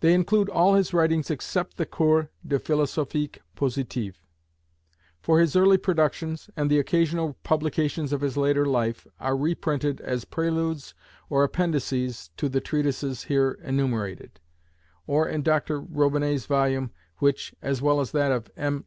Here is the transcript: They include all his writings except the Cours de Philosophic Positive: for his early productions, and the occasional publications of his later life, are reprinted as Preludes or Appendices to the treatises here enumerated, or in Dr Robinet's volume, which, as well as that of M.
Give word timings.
They 0.00 0.12
include 0.12 0.50
all 0.50 0.74
his 0.74 0.92
writings 0.92 1.30
except 1.30 1.78
the 1.78 1.86
Cours 1.86 2.26
de 2.46 2.58
Philosophic 2.58 3.40
Positive: 3.54 4.20
for 5.22 5.40
his 5.40 5.56
early 5.56 5.78
productions, 5.78 6.50
and 6.58 6.70
the 6.70 6.78
occasional 6.78 7.38
publications 7.42 8.12
of 8.12 8.20
his 8.20 8.36
later 8.36 8.66
life, 8.66 9.06
are 9.18 9.34
reprinted 9.34 10.02
as 10.02 10.26
Preludes 10.26 10.92
or 11.30 11.42
Appendices 11.42 12.28
to 12.36 12.50
the 12.50 12.60
treatises 12.60 13.24
here 13.24 13.52
enumerated, 13.62 14.40
or 15.06 15.26
in 15.26 15.40
Dr 15.40 15.80
Robinet's 15.80 16.44
volume, 16.44 16.90
which, 17.16 17.54
as 17.62 17.80
well 17.80 18.00
as 18.02 18.12
that 18.12 18.32
of 18.32 18.50
M. 18.58 18.74